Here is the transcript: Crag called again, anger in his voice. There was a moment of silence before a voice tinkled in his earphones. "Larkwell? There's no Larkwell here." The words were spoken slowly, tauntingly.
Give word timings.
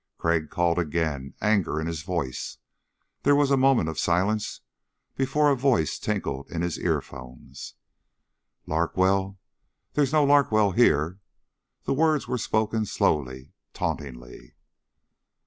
Crag 0.17 0.49
called 0.49 0.79
again, 0.79 1.35
anger 1.41 1.79
in 1.79 1.85
his 1.85 2.01
voice. 2.01 2.57
There 3.21 3.35
was 3.35 3.51
a 3.51 3.55
moment 3.55 3.87
of 3.87 3.99
silence 3.99 4.61
before 5.15 5.51
a 5.51 5.55
voice 5.55 5.99
tinkled 5.99 6.49
in 6.49 6.63
his 6.63 6.79
earphones. 6.79 7.75
"Larkwell? 8.65 9.37
There's 9.93 10.11
no 10.11 10.23
Larkwell 10.25 10.71
here." 10.71 11.19
The 11.83 11.93
words 11.93 12.27
were 12.27 12.39
spoken 12.39 12.87
slowly, 12.87 13.53
tauntingly. 13.75 14.55